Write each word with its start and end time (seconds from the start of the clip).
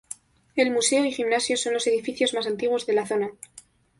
El 0.55 0.71
museo 0.71 1.05
y 1.05 1.11
gimnasio 1.11 1.55
son 1.57 1.75
los 1.75 1.85
edificios 1.85 2.33
más 2.33 2.47
antiguos 2.47 2.87
de 2.87 2.93
la 2.93 3.05
zona. 3.05 3.29